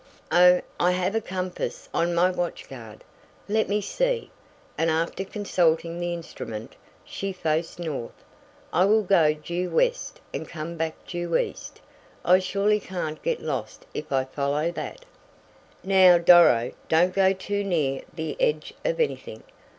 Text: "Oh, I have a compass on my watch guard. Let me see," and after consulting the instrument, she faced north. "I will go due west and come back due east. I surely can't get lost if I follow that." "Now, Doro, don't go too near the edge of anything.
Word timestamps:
"Oh, 0.31 0.61
I 0.79 0.93
have 0.93 1.13
a 1.13 1.21
compass 1.21 1.87
on 1.93 2.15
my 2.15 2.31
watch 2.31 2.67
guard. 2.67 3.03
Let 3.47 3.69
me 3.69 3.81
see," 3.81 4.31
and 4.75 4.89
after 4.89 5.23
consulting 5.23 5.99
the 5.99 6.11
instrument, 6.11 6.73
she 7.05 7.31
faced 7.31 7.77
north. 7.77 8.23
"I 8.73 8.83
will 8.85 9.03
go 9.03 9.35
due 9.35 9.69
west 9.69 10.19
and 10.33 10.49
come 10.49 10.75
back 10.75 10.95
due 11.05 11.37
east. 11.37 11.81
I 12.25 12.39
surely 12.39 12.79
can't 12.79 13.21
get 13.21 13.43
lost 13.43 13.85
if 13.93 14.11
I 14.11 14.23
follow 14.23 14.71
that." 14.71 15.05
"Now, 15.83 16.17
Doro, 16.17 16.71
don't 16.89 17.13
go 17.13 17.31
too 17.31 17.63
near 17.63 18.01
the 18.11 18.35
edge 18.39 18.73
of 18.83 18.99
anything. 18.99 19.43